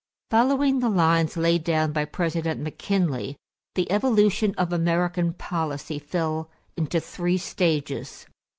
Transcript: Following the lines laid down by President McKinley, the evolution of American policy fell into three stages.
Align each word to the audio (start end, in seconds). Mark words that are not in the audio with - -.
Following 0.31 0.79
the 0.79 0.89
lines 0.89 1.37
laid 1.37 1.63
down 1.63 1.91
by 1.91 2.05
President 2.05 2.59
McKinley, 2.59 3.35
the 3.75 3.91
evolution 3.91 4.55
of 4.57 4.73
American 4.73 5.31
policy 5.33 5.99
fell 5.99 6.49
into 6.75 6.99
three 6.99 7.37
stages. 7.37 8.25